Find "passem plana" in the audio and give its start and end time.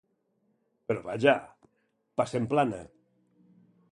2.21-2.83